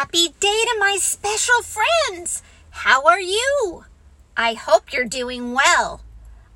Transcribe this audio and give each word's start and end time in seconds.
Happy 0.00 0.28
day 0.40 0.62
to 0.64 0.76
my 0.78 0.96
special 0.98 1.60
friends! 1.60 2.42
How 2.70 3.04
are 3.04 3.20
you? 3.20 3.84
I 4.34 4.54
hope 4.54 4.94
you're 4.94 5.04
doing 5.04 5.52
well. 5.52 6.00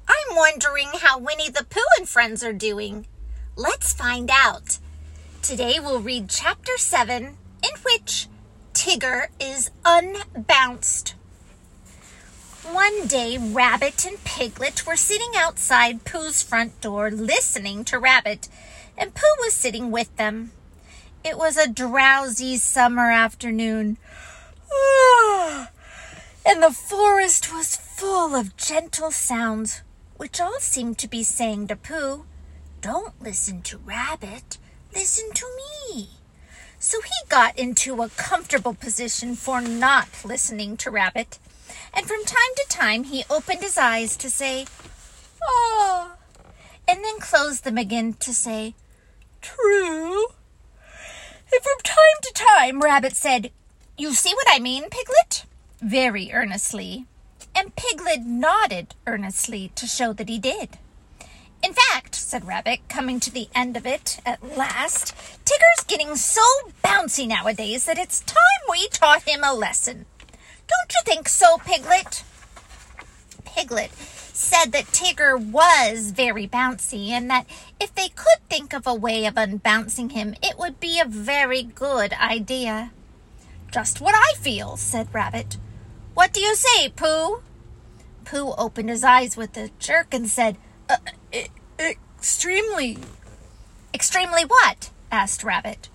I'm 0.08 0.34
wondering 0.34 0.88
how 0.94 1.18
Winnie 1.18 1.50
the 1.50 1.66
Pooh 1.68 1.82
and 1.98 2.08
friends 2.08 2.42
are 2.42 2.54
doing. 2.54 3.06
Let's 3.54 3.92
find 3.92 4.30
out. 4.32 4.78
Today 5.42 5.78
we'll 5.78 6.00
read 6.00 6.30
chapter 6.30 6.78
7, 6.78 7.22
in 7.62 7.80
which 7.82 8.28
Tigger 8.72 9.26
is 9.38 9.70
unbounced. 9.84 11.14
One 12.72 13.06
day, 13.06 13.36
Rabbit 13.36 14.06
and 14.06 14.24
Piglet 14.24 14.86
were 14.86 14.96
sitting 14.96 15.32
outside 15.36 16.06
Pooh's 16.06 16.42
front 16.42 16.80
door 16.80 17.10
listening 17.10 17.84
to 17.84 17.98
Rabbit, 17.98 18.48
and 18.96 19.14
Pooh 19.14 19.36
was 19.40 19.52
sitting 19.52 19.90
with 19.90 20.16
them. 20.16 20.52
It 21.24 21.38
was 21.38 21.56
a 21.56 21.66
drowsy 21.66 22.58
summer 22.58 23.10
afternoon. 23.10 23.96
and 26.44 26.62
the 26.62 26.70
forest 26.70 27.50
was 27.50 27.76
full 27.76 28.34
of 28.34 28.58
gentle 28.58 29.10
sounds, 29.10 29.80
which 30.18 30.38
all 30.38 30.60
seemed 30.60 30.98
to 30.98 31.08
be 31.08 31.22
saying 31.22 31.68
to 31.68 31.76
Pooh, 31.76 32.26
Don't 32.82 33.22
listen 33.22 33.62
to 33.62 33.78
Rabbit, 33.78 34.58
listen 34.94 35.32
to 35.32 35.46
me. 35.56 36.10
So 36.78 37.00
he 37.00 37.28
got 37.30 37.58
into 37.58 38.02
a 38.02 38.10
comfortable 38.10 38.74
position 38.74 39.34
for 39.34 39.62
not 39.62 40.08
listening 40.26 40.76
to 40.76 40.90
Rabbit, 40.90 41.38
and 41.94 42.06
from 42.06 42.22
time 42.26 42.54
to 42.56 42.66
time 42.68 43.04
he 43.04 43.24
opened 43.30 43.62
his 43.62 43.78
eyes 43.78 44.18
to 44.18 44.28
say, 44.28 44.66
Ah, 45.42 46.16
and 46.86 47.02
then 47.02 47.18
closed 47.18 47.64
them 47.64 47.78
again 47.78 48.12
to 48.20 48.34
say, 48.34 48.74
True. 49.40 50.26
And 51.54 51.62
from 51.62 51.78
time 51.84 52.18
to 52.22 52.32
time, 52.34 52.80
Rabbit 52.80 53.14
said, 53.14 53.52
You 53.96 54.12
see 54.12 54.34
what 54.34 54.48
I 54.50 54.58
mean, 54.58 54.84
Piglet? 54.90 55.44
very 55.80 56.32
earnestly. 56.32 57.06
And 57.54 57.76
Piglet 57.76 58.22
nodded 58.22 58.96
earnestly 59.06 59.70
to 59.76 59.86
show 59.86 60.12
that 60.14 60.28
he 60.28 60.40
did. 60.40 60.78
In 61.62 61.74
fact, 61.74 62.16
said 62.16 62.44
Rabbit, 62.44 62.80
coming 62.88 63.20
to 63.20 63.30
the 63.30 63.48
end 63.54 63.76
of 63.76 63.86
it 63.86 64.18
at 64.26 64.56
last, 64.56 65.14
Tigger's 65.44 65.84
getting 65.86 66.16
so 66.16 66.42
bouncy 66.82 67.28
nowadays 67.28 67.84
that 67.84 67.98
it's 67.98 68.20
time 68.20 68.36
we 68.68 68.88
taught 68.88 69.22
him 69.22 69.44
a 69.44 69.54
lesson. 69.54 70.06
Don't 70.66 70.92
you 70.92 71.02
think 71.04 71.28
so, 71.28 71.58
Piglet? 71.58 72.24
Piglet 73.44 73.92
said 74.34 74.72
that 74.72 74.86
Tigger 74.86 75.38
was 75.38 76.10
very 76.10 76.48
bouncy 76.48 77.10
and 77.10 77.30
that 77.30 77.46
if 77.80 77.94
they 77.94 78.08
could 78.08 78.40
think 78.50 78.72
of 78.72 78.84
a 78.84 78.94
way 78.94 79.26
of 79.26 79.38
unbouncing 79.38 80.10
him, 80.10 80.34
it 80.42 80.58
would 80.58 80.80
be 80.80 80.98
a 80.98 81.04
very 81.04 81.62
good 81.62 82.12
idea. 82.14 82.90
Just 83.72 84.00
what 84.00 84.16
I 84.16 84.32
feel, 84.40 84.76
said 84.76 85.14
Rabbit. 85.14 85.56
What 86.14 86.32
do 86.32 86.40
you 86.40 86.56
say, 86.56 86.88
Pooh? 86.88 87.42
Pooh 88.24 88.54
opened 88.58 88.88
his 88.88 89.04
eyes 89.04 89.36
with 89.36 89.56
a 89.56 89.70
jerk 89.78 90.12
and 90.12 90.28
said, 90.28 90.56
uh, 90.88 90.96
Extremely. 91.78 92.98
Extremely 93.92 94.44
what? 94.44 94.90
asked 95.12 95.44
Rabbit. 95.44 95.88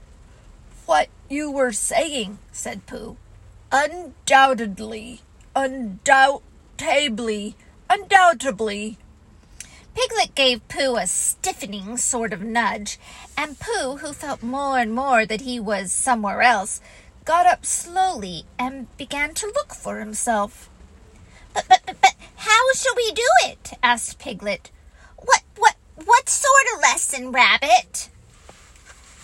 What 0.85 1.09
you 1.29 1.51
were 1.51 1.73
saying, 1.73 2.39
said 2.53 2.85
Pooh. 2.85 3.17
Undoubtedly, 3.69 5.21
undoubtably, 5.53 7.55
undoubtedly. 7.89 8.97
Piglet 9.95 10.35
gave 10.35 10.67
Pooh 10.67 10.95
a 10.95 11.07
stiffening 11.07 11.97
sort 11.97 12.31
of 12.31 12.41
nudge, 12.41 12.99
and 13.35 13.59
Pooh, 13.59 13.97
who 13.97 14.13
felt 14.13 14.43
more 14.43 14.77
and 14.77 14.93
more 14.93 15.25
that 15.25 15.41
he 15.41 15.59
was 15.59 15.91
somewhere 15.91 16.41
else, 16.41 16.79
got 17.25 17.45
up 17.45 17.65
slowly 17.65 18.45
and 18.57 18.95
began 18.97 19.33
to 19.35 19.47
look 19.47 19.73
for 19.73 19.99
himself. 19.99 20.69
But, 21.53 21.65
but, 21.67 21.81
but, 21.85 22.01
but 22.01 22.15
how 22.37 22.73
shall 22.73 22.95
we 22.95 23.11
do 23.11 23.27
it? 23.45 23.73
asked 23.83 24.19
Piglet. 24.19 24.71
What, 25.17 25.41
what, 25.57 25.75
what 26.05 26.29
sort 26.29 26.65
of 26.75 26.81
lesson, 26.81 27.31
Rabbit? 27.31 28.09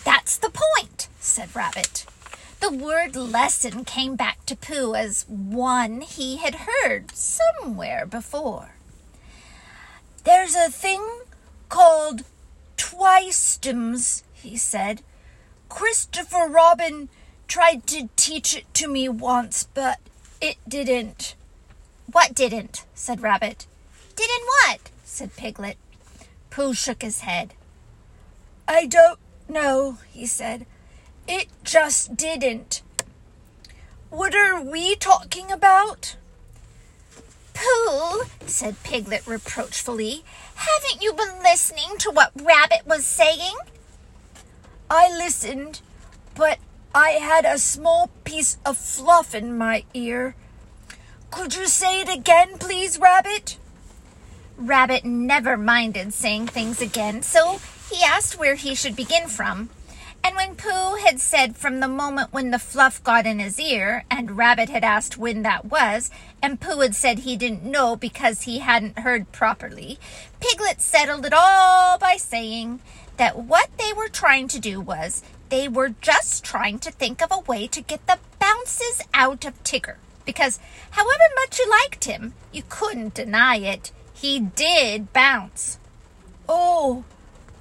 That's 0.04 0.38
the 0.38 0.52
point, 0.52 1.08
said 1.20 1.56
Rabbit. 1.56 2.06
The 2.68 2.78
word 2.78 3.16
lesson 3.16 3.86
came 3.86 4.16
back 4.16 4.44
to 4.48 4.56
Pooh 4.56 4.96
as 4.96 5.24
one 5.30 6.02
he 6.02 6.38
had 6.38 6.66
heard 6.66 7.12
somewhere 7.12 8.08
before. 8.08 8.74
There's 10.24 10.56
a 10.56 10.72
thing 10.72 11.06
called 11.70 12.24
twicedoms, 12.76 14.24
he 14.34 14.58
said. 14.58 15.04
Christopher 15.70 16.48
Robin 16.48 17.10
tried 17.48 17.86
to 17.86 18.10
teach 18.16 18.58
it 18.58 18.74
to 18.74 18.88
me 18.88 19.10
once, 19.10 19.68
but 19.76 20.00
it 20.42 20.58
didn't. 20.68 21.36
What 22.12 22.34
didn't? 22.34 22.84
said 22.96 23.22
Rabbit. 23.22 23.68
Didn't 24.16 24.48
what? 24.64 24.90
said 25.04 25.36
Piglet. 25.36 25.78
Pooh 26.50 26.74
shook 26.74 27.04
his 27.04 27.20
head. 27.20 27.54
I 28.68 28.88
don't 28.88 29.20
know, 29.48 30.00
he 30.12 30.26
said. 30.26 30.66
It 31.28 31.48
just 31.64 32.16
didn't. 32.16 32.84
What 34.10 34.36
are 34.36 34.62
we 34.62 34.96
talking 34.96 35.52
about? 35.52 36.16
Pooh, 37.54 38.24
said 38.46 38.82
Piglet 38.84 39.26
reproachfully, 39.26 40.24
haven't 40.56 41.02
you 41.02 41.14
been 41.14 41.42
listening 41.42 41.98
to 42.00 42.12
what 42.12 42.32
Rabbit 42.40 42.86
was 42.86 43.06
saying? 43.06 43.56
I 44.90 45.10
listened, 45.18 45.82
but 46.36 46.60
I 46.94 47.12
had 47.12 47.44
a 47.44 47.58
small 47.58 48.12
piece 48.24 48.58
of 48.66 48.78
fluff 48.78 49.34
in 49.34 49.58
my 49.58 49.84
ear. 49.94 50.36
Could 51.32 51.56
you 51.56 51.66
say 51.66 52.02
it 52.02 52.10
again, 52.10 52.58
please, 52.60 53.00
Rabbit? 53.00 53.58
Rabbit 54.58 55.04
never 55.04 55.58
minded 55.58 56.14
saying 56.14 56.48
things 56.48 56.82
again, 56.82 57.24
so 57.24 57.60
he 57.90 58.04
asked 58.04 58.38
where 58.38 58.56
he 58.56 58.76
should 58.76 58.96
begin 58.96 59.28
from. 59.28 59.70
And 60.26 60.36
when 60.36 60.56
Pooh 60.56 60.96
had 60.96 61.20
said 61.20 61.56
from 61.56 61.82
the 61.82 61.88
moment 61.88 62.34
when 62.34 62.50
the 62.50 62.58
fluff 62.58 63.04
got 63.04 63.28
in 63.28 63.38
his 63.38 63.60
ear, 63.60 64.06
and 64.10 64.36
Rabbit 64.36 64.70
had 64.70 64.84
asked 64.84 65.20
when 65.20 65.44
that 65.44 65.66
was, 65.66 66.10
and 66.42 66.60
Pooh 66.60 66.80
had 66.80 66.96
said 66.96 67.20
he 67.20 67.38
didn't 67.38 67.64
know 67.64 67.96
because 67.96 68.42
he 68.42 68.58
hadn't 68.58 68.98
heard 68.98 69.32
properly, 69.32 70.00
Piglet 70.40 70.82
settled 70.82 71.28
it 71.28 71.34
all 71.36 72.00
by 72.00 72.16
saying 72.18 72.80
that 73.18 73.38
what 73.38 73.70
they 73.78 73.94
were 73.94 74.08
trying 74.08 74.48
to 74.48 74.60
do 74.60 74.82
was 74.82 75.22
they 75.50 75.68
were 75.68 75.94
just 76.02 76.44
trying 76.44 76.80
to 76.80 76.92
think 76.92 77.22
of 77.22 77.32
a 77.32 77.42
way 77.42 77.68
to 77.68 77.82
get 77.82 78.08
the 78.08 78.18
bounces 78.40 79.04
out 79.14 79.46
of 79.46 79.64
Tigger. 79.64 79.98
Because 80.26 80.60
however 80.90 81.24
much 81.36 81.60
you 81.60 81.70
liked 81.70 82.06
him, 82.06 82.34
you 82.52 82.64
couldn't 82.68 83.14
deny 83.14 83.58
it. 83.58 83.92
He 84.12 84.40
did 84.40 85.14
bounce. 85.14 85.78
Oh, 86.50 87.04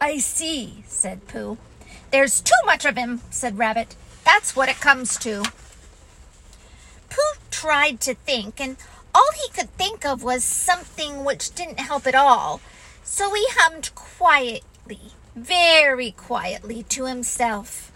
I 0.01 0.17
see, 0.17 0.83
said 0.87 1.29
Pooh. 1.29 1.59
There's 2.15 2.41
too 2.41 2.53
much 2.65 2.85
of 2.85 2.97
him, 2.97 3.23
said 3.31 3.59
Rabbit. 3.59 3.97
That's 4.25 4.55
what 4.55 4.69
it 4.69 4.77
comes 4.77 5.19
to. 5.19 5.43
Pooh 7.11 7.41
tried 7.51 8.01
to 8.03 8.15
think, 8.15 8.61
and 8.61 8.77
all 9.13 9.27
he 9.35 9.51
could 9.51 9.71
think 9.71 10.07
of 10.07 10.23
was 10.23 10.45
something 10.45 11.25
which 11.25 11.57
didn't 11.57 11.81
help 11.81 12.07
at 12.07 12.15
all. 12.15 12.61
So 13.03 13.35
he 13.35 13.45
hummed 13.51 13.93
quietly, 13.97 15.01
very 15.35 16.13
quietly 16.13 16.85
to 16.91 17.07
himself. 17.07 17.91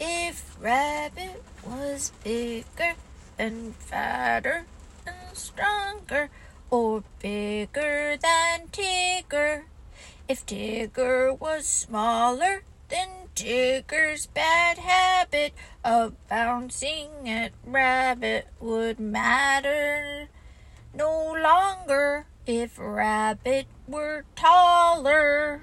If 0.00 0.56
Rabbit 0.58 1.42
was 1.66 2.12
bigger 2.24 2.94
and 3.38 3.74
fatter 3.76 4.64
and 5.06 5.36
stronger, 5.36 6.30
or 6.70 7.04
bigger 7.20 8.16
than 8.16 8.68
Tigger, 8.68 9.64
if 10.28 10.46
Tigger 10.46 11.38
was 11.38 11.66
smaller, 11.66 12.62
then 12.88 13.08
Tigger's 13.34 14.26
bad 14.26 14.78
habit 14.78 15.52
of 15.84 16.14
bouncing 16.28 17.28
at 17.28 17.52
Rabbit 17.64 18.48
would 18.60 18.98
matter 18.98 20.28
no 20.94 21.32
longer 21.32 22.26
if 22.46 22.78
Rabbit 22.78 23.66
were 23.88 24.24
taller. 24.36 25.62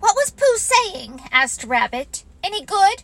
What 0.00 0.14
was 0.14 0.30
Pooh 0.30 0.56
saying? 0.56 1.22
asked 1.30 1.64
Rabbit. 1.64 2.24
Any 2.42 2.64
good? 2.64 3.02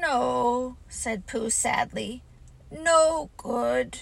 No, 0.00 0.76
said 0.88 1.26
Pooh 1.26 1.50
sadly. 1.50 2.22
No 2.70 3.30
good. 3.36 4.00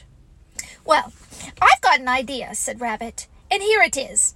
Well, 0.85 1.13
I've 1.61 1.81
got 1.81 2.01
an 2.01 2.09
idea, 2.09 2.55
said 2.55 2.81
Rabbit, 2.81 3.27
and 3.51 3.63
here 3.63 3.83
it 3.83 3.97
is. 3.97 4.35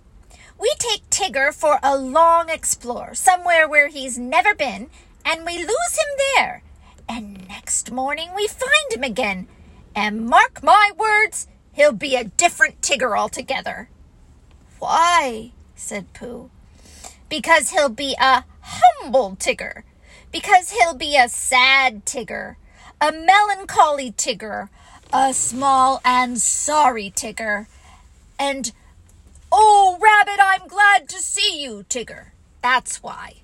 We 0.64 0.72
take 0.78 1.10
Tigger 1.10 1.52
for 1.52 1.78
a 1.82 1.94
long 1.94 2.48
explore, 2.48 3.14
somewhere 3.14 3.68
where 3.68 3.88
he's 3.88 4.16
never 4.16 4.54
been, 4.54 4.88
and 5.22 5.44
we 5.44 5.58
lose 5.58 5.68
him 5.98 6.18
there. 6.36 6.62
And 7.06 7.46
next 7.46 7.90
morning 7.92 8.30
we 8.34 8.46
find 8.46 8.90
him 8.90 9.02
again. 9.02 9.46
And 9.94 10.24
mark 10.24 10.62
my 10.62 10.90
words, 10.96 11.48
he'll 11.74 11.92
be 11.92 12.16
a 12.16 12.24
different 12.24 12.80
Tigger 12.80 13.14
altogether. 13.14 13.90
Why? 14.78 15.52
said 15.74 16.14
Pooh. 16.14 16.48
Because 17.28 17.68
he'll 17.72 17.90
be 17.90 18.16
a 18.18 18.44
humble 18.62 19.36
Tigger. 19.36 19.82
because 20.32 20.70
he'll 20.70 20.94
be 20.94 21.14
a 21.16 21.28
sad 21.28 22.06
Tigger, 22.06 22.56
a 23.02 23.12
melancholy 23.12 24.12
Tigger, 24.12 24.70
a 25.12 25.34
small 25.34 26.00
and 26.04 26.38
sorry 26.40 27.12
Tigger, 27.14 27.66
and 28.38 28.72
Oh, 29.56 29.96
Rabbit, 30.02 30.40
I'm 30.42 30.66
glad 30.66 31.08
to 31.10 31.20
see 31.20 31.62
you, 31.62 31.84
Tigger. 31.88 32.30
That's 32.60 33.04
why. 33.04 33.36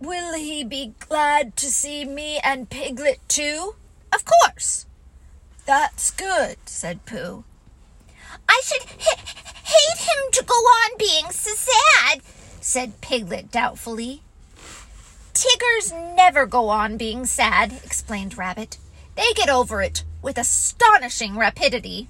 Will 0.00 0.32
he 0.32 0.64
be 0.64 0.94
glad 0.98 1.54
to 1.56 1.66
see 1.66 2.06
me 2.06 2.40
and 2.42 2.70
Piglet 2.70 3.18
too? 3.28 3.74
Of 4.10 4.24
course. 4.24 4.86
That's 5.66 6.10
good, 6.10 6.56
said 6.64 7.04
Pooh. 7.04 7.44
I 8.48 8.62
should 8.64 8.86
h- 8.98 9.34
hate 9.64 9.98
him 9.98 10.32
to 10.32 10.44
go 10.44 10.54
on 10.54 10.96
being 10.98 11.30
so 11.30 11.50
sad, 11.54 12.22
said 12.62 13.02
Piglet 13.02 13.50
doubtfully. 13.50 14.22
Tiggers 15.34 15.92
never 15.92 16.46
go 16.46 16.70
on 16.70 16.96
being 16.96 17.26
sad, 17.26 17.74
explained 17.84 18.38
Rabbit. 18.38 18.78
They 19.14 19.34
get 19.34 19.50
over 19.50 19.82
it 19.82 20.04
with 20.22 20.38
astonishing 20.38 21.36
rapidity. 21.36 22.08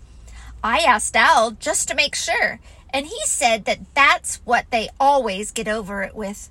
I 0.62 0.80
asked 0.80 1.16
Owl 1.16 1.52
just 1.52 1.88
to 1.88 1.94
make 1.94 2.14
sure, 2.14 2.60
and 2.90 3.06
he 3.06 3.18
said 3.24 3.64
that 3.64 3.94
that's 3.94 4.36
what 4.44 4.66
they 4.70 4.90
always 4.98 5.50
get 5.50 5.68
over 5.68 6.02
it 6.02 6.14
with. 6.14 6.50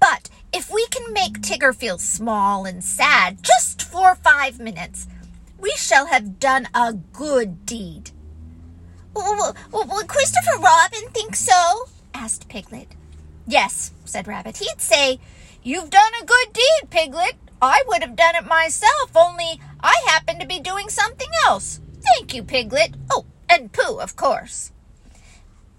But 0.00 0.30
if 0.52 0.70
we 0.72 0.86
can 0.88 1.12
make 1.12 1.40
Tigger 1.40 1.74
feel 1.74 1.98
small 1.98 2.64
and 2.64 2.84
sad 2.84 3.42
just 3.42 3.82
for 3.82 4.14
five 4.14 4.60
minutes, 4.60 5.08
we 5.58 5.72
shall 5.76 6.06
have 6.06 6.38
done 6.38 6.68
a 6.72 6.92
good 6.92 7.66
deed. 7.66 8.12
Will, 9.14 9.54
Christopher 10.06 10.60
Robin 10.60 11.10
think 11.10 11.34
so? 11.34 11.88
asked 12.14 12.48
Piglet. 12.48 12.94
Yes, 13.46 13.92
said 14.04 14.28
Rabbit. 14.28 14.58
He'd 14.58 14.80
say, 14.80 15.18
You've 15.62 15.90
done 15.90 16.12
a 16.22 16.24
good 16.24 16.52
deed, 16.52 16.90
Piglet. 16.90 17.34
I 17.60 17.82
would 17.88 18.02
have 18.02 18.14
done 18.14 18.36
it 18.36 18.46
myself, 18.46 19.16
only 19.16 19.60
I 19.80 20.00
happen 20.06 20.38
to 20.38 20.46
be 20.46 20.60
doing 20.60 20.88
something 20.88 21.28
else. 21.46 21.80
Thank 22.00 22.34
you, 22.34 22.44
Piglet. 22.44 22.94
Oh, 23.10 23.26
and 23.48 23.72
Pooh, 23.72 24.00
of 24.00 24.16
course. 24.16 24.72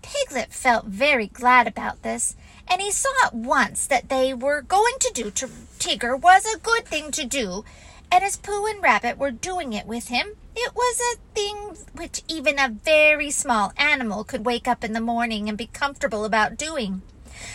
Piglet 0.02 0.52
felt 0.52 0.86
very 0.86 1.28
glad 1.28 1.68
about 1.68 2.02
this, 2.02 2.36
and 2.68 2.82
he 2.82 2.92
saw 2.92 3.10
at 3.26 3.34
once 3.34 3.86
that 3.88 4.10
they 4.10 4.34
were 4.34 4.62
going 4.62 4.96
to 5.00 5.12
do 5.14 5.30
to 5.32 5.48
Tigger 5.78 6.20
was 6.20 6.46
a 6.46 6.60
good 6.60 6.86
thing 6.86 7.12
to 7.12 7.26
do, 7.26 7.64
and 8.12 8.24
as 8.24 8.38
Pooh 8.38 8.66
and 8.66 8.82
Rabbit 8.82 9.18
were 9.18 9.32
doing 9.32 9.74
it 9.74 9.86
with 9.86 10.08
him, 10.08 10.30
it 10.56 10.74
was 10.76 11.00
a 11.00 11.36
thing 11.36 11.86
which 11.94 12.24
even 12.28 12.58
a 12.58 12.70
very 12.70 13.30
small 13.30 13.72
animal 13.78 14.24
could 14.24 14.46
wake 14.46 14.68
up 14.68 14.84
in 14.84 14.94
the 14.94 15.00
morning 15.00 15.48
and 15.48 15.58
be 15.58 15.68
comfortable 15.68 16.26
about 16.26 16.58
doing. 16.58 17.02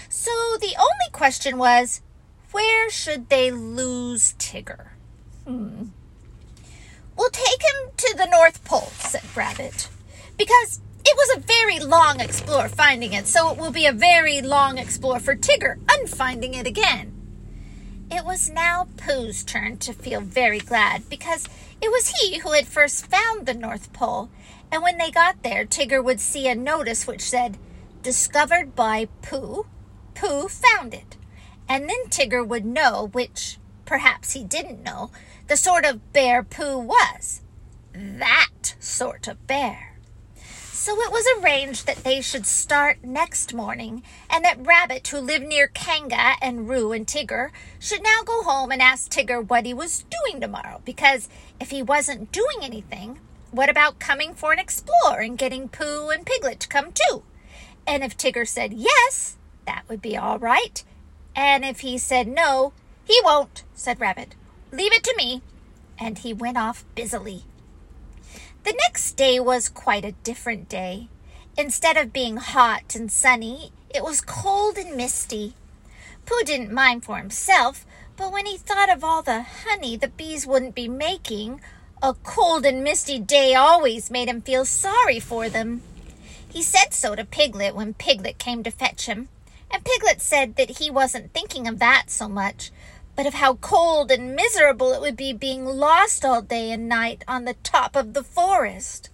So 0.08 0.31
the 0.61 0.76
only 0.78 1.11
question 1.12 1.58
was, 1.58 2.00
where 2.52 2.88
should 2.88 3.31
they 3.31 3.50
lose 3.50 4.34
Tigger? 4.38 4.90
Hmm. 5.44 5.87
We'll 7.16 7.31
take 7.31 7.62
him 7.62 7.90
to 7.96 8.14
the 8.16 8.26
North 8.26 8.64
Pole, 8.64 8.93
said 8.99 9.22
Rabbit 9.37 9.88
because 10.37 10.81
it 11.05 11.17
was 11.17 11.37
a 11.37 11.41
very 11.41 11.79
long 11.81 12.21
explore 12.21 12.69
finding 12.69 13.13
it, 13.13 13.27
so 13.27 13.51
it 13.51 13.59
will 13.59 13.71
be 13.71 13.87
a 13.87 13.93
very 13.93 14.41
long 14.41 14.79
explore 14.79 15.21
for 15.21 15.37
Tigger 15.37 15.79
unfinding 15.89 16.55
it 16.55 16.67
again. 16.67 17.11
It 18.11 18.25
was 18.25 18.51
now 18.51 18.89
Pooh's 18.97 19.45
turn 19.45 19.79
to 19.79 19.93
feel 19.93 20.21
very 20.21 20.59
glad 20.59 21.09
because 21.09 21.49
it 21.81 21.91
was 21.91 22.09
he 22.09 22.39
who 22.39 22.53
had 22.53 22.67
first 22.67 23.07
found 23.07 23.47
the 23.47 23.55
North 23.55 23.93
Pole, 23.93 24.31
and 24.71 24.83
when 24.83 24.99
they 24.99 25.11
got 25.11 25.43
there, 25.43 25.65
Tigger 25.65 26.03
would 26.03 26.21
see 26.21 26.49
a 26.49 26.55
notice 26.55 27.07
which 27.07 27.23
said, 27.23 27.59
Discovered 28.03 28.75
by 28.75 29.09
Pooh. 29.23 29.67
Pooh 30.15 30.49
found 30.49 30.95
it. 30.95 31.17
And 31.69 31.89
then 31.89 32.05
Tigger 32.09 32.47
would 32.47 32.65
know, 32.65 33.09
which 33.13 33.59
perhaps 33.85 34.33
he 34.33 34.45
didn't 34.45 34.83
know, 34.83 35.11
the 35.49 35.57
sort 35.57 35.85
of 35.85 36.13
bear 36.13 36.43
Pooh 36.43 36.79
was. 36.79 37.43
That 37.93 38.75
sort 38.79 39.29
of 39.29 39.47
bear. 39.47 39.94
So 40.85 41.01
it 41.01 41.11
was 41.11 41.27
arranged 41.39 41.87
that 41.87 42.05
they 42.05 42.21
should 42.21 42.45
start 42.45 43.03
next 43.03 43.55
morning, 43.55 44.03
and 44.29 44.45
that 44.45 44.67
Rabbit, 44.67 45.09
who 45.09 45.19
lived 45.19 45.47
near 45.47 45.69
Kanga 45.69 46.35
and 46.43 46.69
Roo 46.69 46.93
and 46.93 47.07
Tigger, 47.07 47.53
should 47.79 48.03
now 48.03 48.21
go 48.23 48.43
home 48.43 48.71
and 48.71 48.83
ask 48.83 49.11
Tigger 49.11 49.49
what 49.49 49.65
he 49.65 49.73
was 49.73 50.05
doing 50.11 50.43
tomorrow, 50.43 50.83
because 50.85 51.31
if 51.59 51.71
he 51.71 51.83
wasn't 51.83 52.33
doing 52.33 52.59
anything, 52.61 53.19
what 53.51 53.71
about 53.71 53.99
coming 53.99 54.35
for 54.35 54.53
an 54.53 54.59
explore 54.59 55.21
and 55.21 55.39
getting 55.39 55.71
Pooh 55.71 56.11
and 56.11 56.27
Piglet 56.27 56.61
to 56.61 56.69
come 56.69 56.93
too? 56.93 57.23
And 57.87 58.05
if 58.05 58.15
Tigger 58.15 58.47
said 58.47 58.75
yes, 58.75 59.39
that 59.65 59.85
would 59.89 60.03
be 60.03 60.19
all 60.19 60.39
right. 60.39 60.85
And 61.35 61.65
if 61.65 61.81
he 61.81 61.97
said 61.97 62.29
no, 62.29 62.75
he 63.07 63.19
won't, 63.25 63.65
said 63.73 64.01
Rabbit. 64.01 64.35
Leave 64.71 64.93
it 64.93 65.05
to 65.05 65.15
me. 65.17 65.41
And 65.99 66.19
he 66.19 66.35
went 66.35 66.59
off 66.59 66.85
busily. 66.95 67.45
The 68.64 68.75
next 68.84 69.12
day 69.12 69.38
was 69.38 69.69
quite 69.69 70.06
a 70.06 70.12
different 70.25 70.70
day. 70.70 71.08
Instead 71.58 71.99
of 71.99 72.14
being 72.14 72.38
hot 72.38 72.94
and 72.94 73.12
sunny, 73.12 73.72
it 73.94 74.02
was 74.02 74.22
cold 74.22 74.78
and 74.78 74.96
misty. 74.96 75.52
Pooh 76.25 76.43
didn't 76.46 76.72
mind 76.72 77.05
for 77.05 77.19
himself, 77.19 77.84
but 78.16 78.32
when 78.32 78.46
he 78.46 78.56
thought 78.56 78.88
of 78.88 79.05
all 79.05 79.20
the 79.20 79.43
honey 79.43 79.99
the 79.99 80.08
bees 80.08 80.46
wouldn't 80.46 80.75
be 80.75 80.88
making, 80.88 81.61
a 82.02 82.14
cold 82.14 82.64
and 82.64 82.82
misty 82.82 83.19
day 83.19 83.55
always 83.55 84.11
made 84.11 84.28
him 84.28 84.40
feel 84.40 84.64
sorry 84.64 85.20
for 85.20 85.50
them. 85.50 85.82
He 86.49 86.62
said 86.62 86.94
so 86.94 87.14
to 87.14 87.25
Piglet 87.26 87.75
when 87.75 87.93
Piglet 87.93 88.38
came 88.38 88.62
to 88.62 88.70
fetch 88.70 89.05
him, 89.05 89.28
and 89.70 89.84
Piglet 89.84 90.22
said 90.22 90.56
that 90.56 90.78
he 90.78 90.90
wasn't 90.90 91.34
thinking 91.34 91.69
of 91.69 91.81
that 91.81 92.05
so 92.08 92.31
much, 92.31 92.70
but 93.16 93.26
of 93.26 93.34
how 93.34 93.55
cold 93.55 94.11
and 94.11 94.34
miserable 94.34 94.93
it 94.93 95.00
would 95.00 95.16
be 95.16 95.32
being 95.32 95.64
lost 95.64 96.25
all 96.25 96.43
day 96.43 96.70
and 96.70 96.88
night 96.88 97.22
on 97.28 97.44
the 97.44 97.55
top 97.62 97.96
of 97.96 98.12
the 98.12 98.25
forest. 98.25 99.11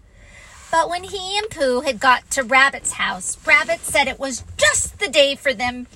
But 0.70 0.88
when 0.88 1.05
he 1.05 1.37
and 1.37 1.50
Pooh 1.50 1.81
had 1.81 1.99
got 2.00 2.31
to 2.32 2.43
Rabbit's 2.44 2.93
house, 2.93 3.37
Rabbit 3.47 3.81
said 3.81 4.06
it 4.06 4.20
was 4.20 4.44
just 4.56 4.99
the 4.99 5.08
day 5.08 5.35
for 5.35 5.52
them 5.52 5.87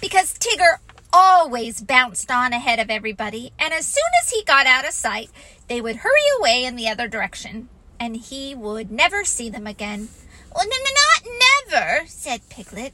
because 0.00 0.34
Tigger 0.34 0.78
always 1.12 1.80
bounced 1.80 2.30
on 2.30 2.52
ahead 2.52 2.78
of 2.78 2.90
everybody, 2.90 3.52
and 3.58 3.74
as 3.74 3.86
soon 3.86 4.02
as 4.22 4.30
he 4.30 4.44
got 4.44 4.66
out 4.66 4.86
of 4.86 4.92
sight, 4.92 5.30
they 5.68 5.80
would 5.80 5.96
hurry 5.96 6.20
away 6.38 6.64
in 6.64 6.76
the 6.76 6.88
other 6.88 7.08
direction, 7.08 7.68
and 7.98 8.16
he 8.16 8.54
would 8.54 8.90
never 8.90 9.24
see 9.24 9.50
them 9.50 9.66
again. 9.66 10.08
Well, 10.54 10.66
no, 10.66 10.76
no, 10.76 10.90
not 10.94 11.72
never, 11.72 12.06
said 12.06 12.48
Piglet. 12.48 12.92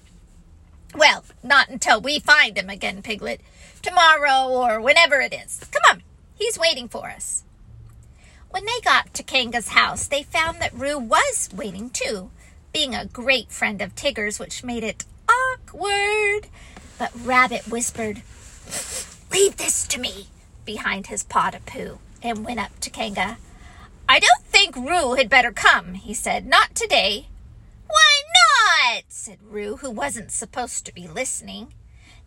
Well, 0.95 1.25
not 1.43 1.69
until 1.69 2.01
we 2.01 2.19
find 2.19 2.57
him 2.57 2.71
again, 2.71 3.03
Piglet 3.03 3.41
tomorrow 3.83 4.49
or 4.49 4.81
whenever 4.81 5.21
it 5.21 5.33
is. 5.33 5.61
Come 5.71 5.83
on, 5.91 6.03
he's 6.35 6.59
waiting 6.59 6.89
for 6.89 7.09
us. 7.11 7.45
When 8.51 8.65
they 8.65 8.81
got 8.83 9.13
to 9.15 9.23
Kanga's 9.23 9.69
house, 9.69 10.07
they 10.07 10.23
found 10.23 10.61
that 10.61 10.73
Roo 10.73 10.99
was 10.99 11.49
waiting 11.55 11.91
too, 11.91 12.31
being 12.73 12.95
a 12.95 13.05
great 13.05 13.51
friend 13.51 13.83
of 13.83 13.95
Tigger's, 13.95 14.39
which 14.39 14.65
made 14.65 14.83
it 14.83 15.05
awkward. 15.29 16.49
But 16.99 17.13
Rabbit 17.15 17.69
whispered, 17.69 18.23
Leave 19.31 19.57
this 19.57 19.87
to 19.89 20.01
me, 20.01 20.29
behind 20.65 21.09
his 21.09 21.23
pot 21.23 21.55
of 21.55 21.67
poo, 21.67 21.99
and 22.23 22.45
went 22.45 22.61
up 22.61 22.79
to 22.81 22.91
Kanga. 22.91 23.37
I 24.09 24.19
don't 24.19 24.45
think 24.45 24.75
Roo 24.77 25.15
had 25.15 25.29
better 25.29 25.53
come, 25.53 25.95
he 25.95 26.15
said. 26.15 26.47
Not 26.47 26.75
today. 26.75 27.27
Not? 28.37 29.05
said 29.09 29.39
Roo, 29.43 29.77
who 29.77 29.91
wasn't 29.91 30.31
supposed 30.31 30.87
to 30.87 30.95
be 30.95 31.09
listening. 31.09 31.75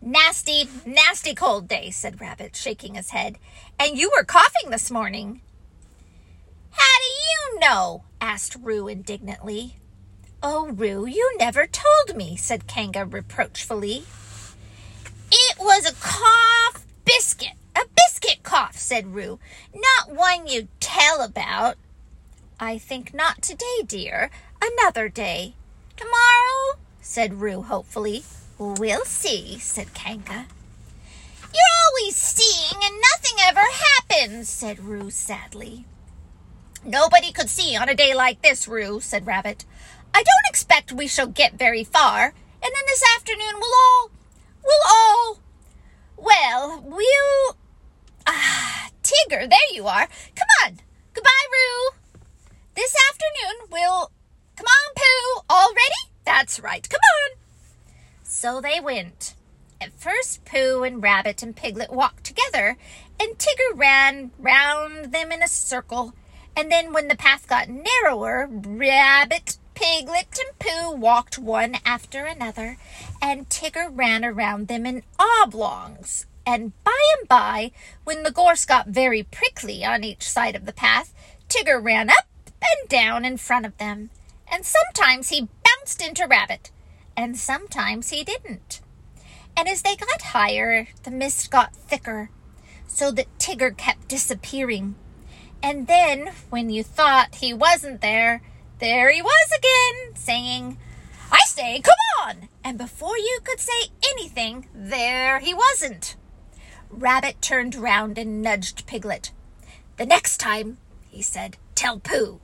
Nasty, 0.01 0.70
nasty 0.86 1.34
cold 1.34 1.68
day, 1.68 1.92
said 1.92 2.22
Rabbit, 2.22 2.56
shaking 2.56 2.96
his 2.96 3.10
head. 3.10 3.38
And 3.78 3.98
you 3.98 4.12
were 4.16 4.24
coughing 4.24 4.70
this 4.70 4.89
morning. 4.89 5.42
How 6.72 6.98
do 6.98 7.56
you 7.56 7.60
know? 7.60 8.04
asked 8.22 8.56
Roo 8.62 8.88
indignantly. 8.88 9.75
Oh, 10.42 10.70
Roo, 10.72 11.06
you 11.06 11.36
never 11.38 11.68
told 11.68 12.16
me, 12.16 12.38
said 12.38 12.68
Kanga 12.68 13.06
reproachfully. 13.06 14.04
It 15.32 15.58
was 15.60 15.86
a 15.86 15.96
cough 16.00 16.86
biscuit, 17.04 17.54
a 17.75 17.82
biscuit 17.96 18.42
cough, 18.44 18.78
said 18.78 19.13
Roo, 19.13 19.39
not 19.74 20.16
one 20.16 20.48
you'd 20.48 20.70
tell 20.80 21.22
about. 21.22 21.75
I 22.60 22.78
think 22.78 23.13
not 23.13 23.42
today, 23.42 23.84
dear. 23.86 24.32
Another 24.62 25.10
day. 25.10 25.56
Tomorrow, 26.00 26.79
said 27.01 27.41
Roo 27.41 27.62
hopefully. 27.62 28.24
We'll 28.58 29.03
see, 29.03 29.58
said 29.60 29.94
Kanga. 29.94 30.46
You're 31.41 31.75
always 31.88 32.15
seeing 32.15 32.82
and 32.82 32.96
nothing 33.01 33.38
ever 33.44 33.60
happens, 33.60 34.48
said 34.48 34.79
Roo 34.79 35.10
sadly. 35.10 35.84
Nobody 36.86 37.34
could 37.34 37.50
see 37.50 37.75
on 37.75 37.89
a 37.89 37.96
day 37.96 38.13
like 38.13 38.41
this, 38.41 38.65
Roo, 38.65 39.01
said 39.01 39.27
Rabbit. 39.27 39.65
I 40.13 40.24
don't 40.24 40.50
expect 40.50 40.94
we 40.94 41.08
shall 41.08 41.27
get 41.27 41.60
very 41.60 41.84
far, 41.84 42.27
and 42.27 42.34
then 42.74 42.86
this 42.88 43.03
afternoon 43.18 43.56
we'll 43.60 43.74
all, 43.74 44.12
we'll 44.63 44.88
all, 44.89 45.39
well, 46.15 46.82
we'll, 46.82 47.58
ah, 48.25 48.89
Tigger, 49.03 49.50
there 49.50 49.74
you 49.74 49.86
are. 49.86 50.08
Come 50.36 50.48
on. 50.65 50.79
Goodbye, 51.13 51.29
Roo. 51.51 52.22
This 52.75 52.96
afternoon 53.10 53.68
we'll, 53.70 54.12
come 54.56 54.65
on, 54.65 54.94
Pooh, 54.96 55.41
all? 55.50 55.69
That's 56.50 56.62
right, 56.62 56.89
come 56.89 57.00
on. 57.27 57.38
So 58.24 58.60
they 58.60 58.79
went. 58.79 59.36
At 59.79 59.94
first, 59.94 60.46
Pooh 60.46 60.82
and 60.82 61.03
Rabbit 61.03 61.44
and 61.44 61.56
Piglet 61.56 61.94
walked 61.94 62.24
together, 62.24 62.75
and 63.20 63.38
Tigger 63.38 63.77
ran 63.77 64.32
round 64.39 65.12
them 65.12 65.32
in 65.32 65.44
a 65.44 65.48
circle. 65.48 66.15
And 66.58 66.72
then, 66.72 66.91
when 66.91 67.08
the 67.08 67.15
path 67.15 67.48
got 67.48 67.70
narrower, 67.70 68.50
Rabbit, 68.50 69.60
Piglet, 69.75 70.39
and 70.39 70.58
Pooh 70.58 70.96
walked 70.96 71.38
one 71.38 71.75
after 71.86 72.25
another, 72.25 72.77
and 73.22 73.48
Tigger 73.48 73.91
ran 73.96 74.25
around 74.25 74.70
them 74.70 74.88
in 74.88 75.03
oblongs. 75.20 76.25
And 76.48 76.74
by 76.84 77.00
and 77.20 77.29
by, 77.29 77.72
when 78.06 78.24
the 78.24 78.32
gorse 78.32 78.65
got 78.65 78.88
very 78.88 79.22
prickly 79.22 79.86
on 79.86 80.03
each 80.03 80.27
side 80.27 80.56
of 80.56 80.65
the 80.65 80.74
path, 80.74 81.13
Tigger 81.48 81.79
ran 81.79 82.10
up 82.10 82.25
and 82.48 82.89
down 82.89 83.24
in 83.24 83.38
front 83.38 83.68
of 83.68 83.77
them. 83.77 84.10
And 84.51 84.65
sometimes 84.65 85.29
he 85.29 85.48
bounced 85.89 86.08
into 86.08 86.27
Rabbit, 86.27 86.69
and 87.17 87.36
sometimes 87.36 88.12
he 88.12 88.24
didn't. 88.24 88.81
And 89.58 89.67
as 89.67 89.81
they 89.81 89.96
got 89.96 90.22
higher, 90.22 90.88
the 91.01 91.10
mist 91.10 91.50
got 91.50 91.75
thicker, 91.75 92.29
so 92.86 93.12
that 93.12 93.39
Tigger 93.39 93.75
kept 93.75 94.08
disappearing. 94.08 94.93
And 95.63 95.88
then, 95.88 96.29
when 96.51 96.69
you 96.69 96.84
thought 96.84 97.36
he 97.36 97.55
wasn't 97.55 98.01
there, 98.01 98.43
there 98.77 99.12
he 99.12 99.24
was 99.24 99.50
again, 99.58 100.15
saying, 100.15 100.77
I 101.31 101.39
say, 101.48 101.81
come 101.81 101.96
on! 102.24 102.50
And 102.63 102.77
before 102.77 103.17
you 103.17 103.39
could 103.43 103.60
say 103.60 103.89
anything, 104.12 104.67
there 104.75 105.39
he 105.39 105.55
wasn't. 105.55 106.15
Rabbit 106.91 107.41
turned 107.41 107.74
round 107.74 108.19
and 108.19 108.43
nudged 108.43 108.86
Piglet. 108.86 109.31
The 109.98 110.05
next 110.05 110.38
time, 110.38 110.77
he 111.10 111.24
said, 111.24 111.58
tell 111.74 112.00
Pooh. 112.00 112.41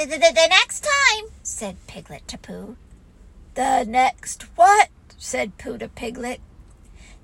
The, 0.00 0.06
the, 0.06 0.16
the, 0.16 0.46
next 0.48 0.80
time, 0.80 1.26
said 1.42 1.76
Piglet 1.86 2.26
to 2.28 2.38
Pooh. 2.38 2.78
The 3.52 3.84
next 3.84 4.44
what? 4.56 4.88
said 5.18 5.58
Pooh 5.58 5.76
to 5.76 5.88
Piglet. 5.88 6.40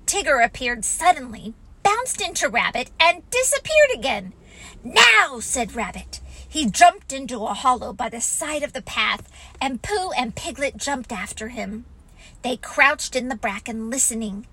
Tigger 0.05 0.45
appeared 0.45 0.85
suddenly, 0.85 1.55
bounced 1.81 2.21
into 2.21 2.47
Rabbit, 2.47 2.91
and 2.99 3.27
disappeared 3.31 3.89
again. 3.95 4.33
Now, 4.83 5.39
said 5.39 5.73
Rabbit. 5.75 6.19
He 6.47 6.69
jumped 6.69 7.11
into 7.11 7.45
a 7.45 7.55
hollow 7.55 7.93
by 7.93 8.09
the 8.09 8.21
side 8.21 8.61
of 8.61 8.73
the 8.73 8.83
path, 8.83 9.27
and 9.59 9.81
Pooh 9.81 10.11
and 10.11 10.35
Piglet 10.35 10.77
jumped 10.77 11.11
after 11.11 11.47
him. 11.47 11.85
They 12.43 12.57
crouched 12.57 13.15
in 13.15 13.27
the 13.27 13.35
bracken, 13.35 13.89
listening. 13.89 14.45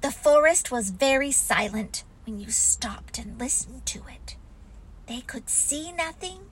The 0.00 0.12
forest 0.12 0.70
was 0.70 0.88
very 0.88 1.30
silent 1.30 2.04
when 2.24 2.40
you 2.40 2.48
stopped 2.48 3.18
and 3.18 3.38
listened 3.38 3.84
to 3.84 3.98
it. 4.08 4.36
They 5.06 5.20
could 5.20 5.50
see 5.50 5.92
nothing 5.92 6.46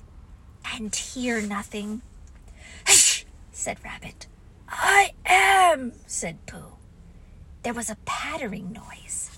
and 0.72 0.94
hear 0.94 1.40
nothing. 1.40 2.02
Hush, 2.86 3.24
said 3.52 3.78
Rabbit. 3.84 4.26
I 4.68 5.12
am, 5.26 5.92
said 6.06 6.46
Pooh. 6.46 6.76
There 7.62 7.74
was 7.74 7.90
a 7.90 7.96
pattering 8.04 8.72
noise. 8.72 9.30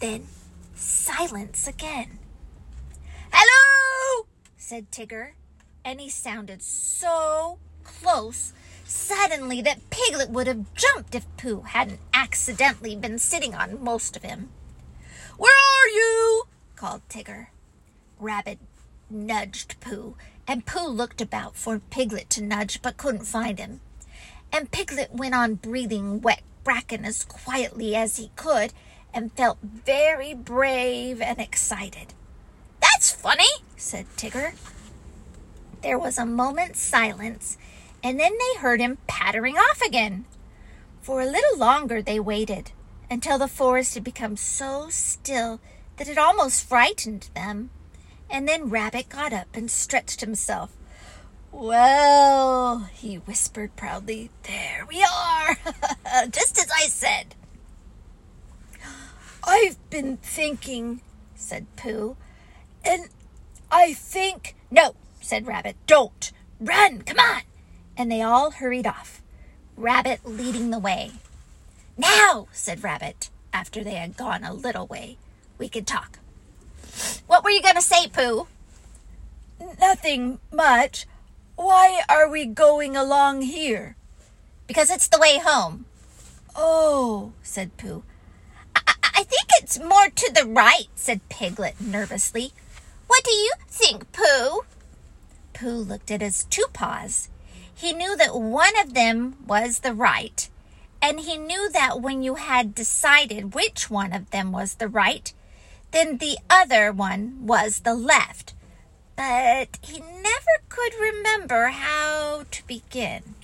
Then 0.00 0.26
silence 0.74 1.66
again. 1.66 2.18
Hello, 3.32 4.26
said 4.56 4.90
Tigger, 4.90 5.32
and 5.84 6.00
he 6.00 6.08
sounded 6.08 6.62
so 6.62 7.58
close 7.82 8.52
suddenly 8.84 9.60
that 9.62 9.90
Piglet 9.90 10.30
would 10.30 10.46
have 10.46 10.72
jumped 10.74 11.14
if 11.14 11.26
Pooh 11.36 11.62
hadn't 11.62 12.00
accidentally 12.12 12.94
been 12.94 13.18
sitting 13.18 13.54
on 13.54 13.82
most 13.82 14.16
of 14.16 14.22
him. 14.22 14.50
Where 15.36 15.52
are 15.52 15.88
you? 15.88 16.44
called 16.76 17.02
Tigger. 17.08 17.48
Rabbit 18.18 18.58
nudged 19.14 19.80
Pooh, 19.80 20.16
and 20.46 20.66
Pooh 20.66 20.88
looked 20.88 21.20
about 21.20 21.56
for 21.56 21.78
Piglet 21.78 22.28
to 22.30 22.42
nudge 22.42 22.82
but 22.82 22.98
couldn't 22.98 23.24
find 23.24 23.58
him 23.58 23.80
and 24.54 24.70
Piglet 24.70 25.12
went 25.12 25.34
on 25.34 25.56
breathing 25.56 26.20
wet 26.20 26.42
bracken 26.62 27.04
as 27.04 27.24
quietly 27.24 27.96
as 27.96 28.18
he 28.18 28.30
could 28.36 28.72
and 29.12 29.32
felt 29.32 29.58
very 29.60 30.32
brave 30.32 31.20
and 31.20 31.40
excited. 31.40 32.14
That's 32.80 33.10
funny, 33.10 33.48
said 33.76 34.06
Tigger. 34.16 34.54
There 35.82 35.98
was 35.98 36.18
a 36.18 36.24
moment's 36.24 36.78
silence, 36.78 37.58
and 38.00 38.20
then 38.20 38.32
they 38.38 38.60
heard 38.60 38.80
him 38.80 38.98
pattering 39.08 39.56
off 39.56 39.82
again. 39.82 40.24
For 41.02 41.20
a 41.20 41.26
little 41.26 41.58
longer 41.58 42.00
they 42.00 42.20
waited, 42.20 42.70
until 43.10 43.38
the 43.38 43.48
forest 43.48 43.94
had 43.94 44.04
become 44.04 44.36
so 44.36 44.86
still 44.88 45.58
that 45.96 46.08
it 46.08 46.16
almost 46.16 46.64
frightened 46.64 47.28
them. 47.34 47.70
And 48.30 48.48
then 48.48 48.70
Rabbit 48.70 49.08
got 49.08 49.32
up 49.32 49.48
and 49.54 49.70
stretched 49.70 50.20
himself 50.20 50.70
well, 51.54 52.80
he 52.92 53.14
whispered 53.14 53.76
proudly, 53.76 54.30
there 54.42 54.84
we 54.88 55.04
are, 55.04 55.56
just 56.30 56.58
as 56.58 56.68
I 56.74 56.88
said. 56.88 57.36
I've 59.44 59.78
been 59.88 60.16
thinking, 60.16 61.00
said 61.36 61.66
Pooh, 61.76 62.16
and 62.84 63.08
I 63.70 63.92
think. 63.92 64.56
No, 64.68 64.96
said 65.20 65.46
Rabbit, 65.46 65.76
don't. 65.86 66.32
Run, 66.58 67.02
come 67.02 67.20
on. 67.20 67.42
And 67.96 68.10
they 68.10 68.20
all 68.20 68.50
hurried 68.50 68.86
off, 68.86 69.22
Rabbit 69.76 70.22
leading 70.24 70.70
the 70.70 70.78
way. 70.80 71.12
Now, 71.96 72.48
said 72.50 72.82
Rabbit, 72.82 73.30
after 73.52 73.84
they 73.84 73.94
had 73.94 74.16
gone 74.16 74.42
a 74.42 74.52
little 74.52 74.88
way, 74.88 75.18
we 75.58 75.68
can 75.68 75.84
talk. 75.84 76.18
What 77.34 77.42
were 77.42 77.50
you 77.50 77.62
going 77.62 77.74
to 77.74 77.82
say, 77.82 78.06
Pooh? 78.06 78.46
Nothing 79.80 80.38
much. 80.52 81.04
Why 81.56 82.02
are 82.08 82.28
we 82.28 82.44
going 82.44 82.96
along 82.96 83.42
here? 83.42 83.96
Because 84.68 84.88
it's 84.88 85.08
the 85.08 85.18
way 85.18 85.40
home. 85.40 85.84
Oh, 86.54 87.32
said 87.42 87.76
Pooh. 87.76 88.04
I, 88.76 88.82
I 89.02 89.24
think 89.24 89.48
it's 89.58 89.80
more 89.80 90.10
to 90.10 90.32
the 90.32 90.46
right, 90.46 90.86
said 90.94 91.28
Piglet 91.28 91.80
nervously. 91.80 92.52
What 93.08 93.24
do 93.24 93.32
you 93.32 93.50
think, 93.66 94.12
Pooh? 94.12 94.60
Pooh 95.54 95.78
looked 95.78 96.12
at 96.12 96.20
his 96.20 96.44
two 96.44 96.66
paws. 96.72 97.30
He 97.74 97.92
knew 97.92 98.16
that 98.16 98.38
one 98.38 98.78
of 98.78 98.94
them 98.94 99.38
was 99.44 99.80
the 99.80 99.92
right, 99.92 100.48
and 101.02 101.18
he 101.18 101.36
knew 101.36 101.68
that 101.72 102.00
when 102.00 102.22
you 102.22 102.36
had 102.36 102.76
decided 102.76 103.54
which 103.54 103.90
one 103.90 104.12
of 104.12 104.30
them 104.30 104.52
was 104.52 104.74
the 104.74 104.88
right, 104.88 105.34
then 105.94 106.18
the 106.18 106.36
other 106.50 106.92
one 106.92 107.46
was 107.46 107.80
the 107.80 107.94
left 107.94 108.54
but 109.16 109.78
he 109.82 110.00
never 110.00 110.54
could 110.68 110.94
remember 111.00 111.68
how 111.68 112.44
to 112.50 112.66
begin. 112.66 113.34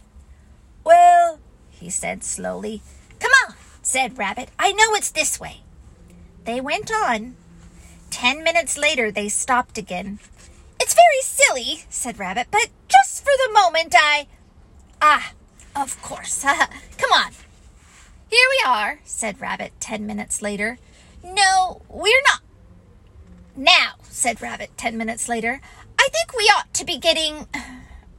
Well, 0.84 1.38
he 1.68 1.90
said 1.90 2.24
slowly. 2.24 2.82
Come 3.18 3.30
on, 3.46 3.54
said 3.82 4.18
Rabbit. 4.18 4.50
I 4.58 4.72
know 4.72 4.94
it's 4.94 5.10
this 5.10 5.38
way. 5.38 5.60
They 6.44 6.60
went 6.60 6.90
on. 6.90 7.36
Ten 8.10 8.42
minutes 8.42 8.76
later, 8.76 9.10
they 9.10 9.28
stopped 9.28 9.78
again. 9.78 10.18
It's 10.80 10.94
very 10.94 11.22
silly, 11.22 11.84
said 11.88 12.18
Rabbit, 12.18 12.48
but 12.50 12.68
just 12.88 13.22
for 13.22 13.32
the 13.36 13.52
moment, 13.52 13.94
I. 13.96 14.26
Ah, 15.00 15.32
of 15.76 16.00
course. 16.02 16.42
Come 16.42 17.12
on. 17.12 17.32
Here 18.28 18.46
we 18.50 18.70
are, 18.70 19.00
said 19.04 19.40
Rabbit 19.40 19.72
ten 19.78 20.06
minutes 20.06 20.42
later. 20.42 20.78
No, 21.22 21.82
we're 21.88 22.22
not. 22.26 22.40
Now, 23.56 23.94
said 24.02 24.40
Rabbit 24.40 24.70
ten 24.76 24.96
minutes 24.96 25.28
later, 25.28 25.60
I 25.98 26.08
think 26.12 26.36
we 26.36 26.44
ought 26.44 26.72
to 26.74 26.84
be 26.84 26.98
getting. 26.98 27.46